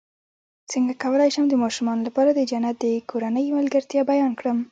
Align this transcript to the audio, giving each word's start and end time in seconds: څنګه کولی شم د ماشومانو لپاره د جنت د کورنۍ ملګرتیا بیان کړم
څنګه 0.71 0.93
کولی 1.03 1.29
شم 1.35 1.45
د 1.49 1.55
ماشومانو 1.63 2.05
لپاره 2.07 2.29
د 2.33 2.41
جنت 2.51 2.75
د 2.85 2.87
کورنۍ 3.11 3.45
ملګرتیا 3.57 4.01
بیان 4.11 4.31
کړم 4.39 4.57